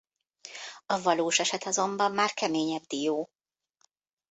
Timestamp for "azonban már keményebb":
1.63-2.83